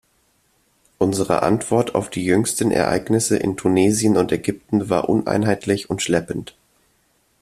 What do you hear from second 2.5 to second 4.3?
Ereignisse in Tunesien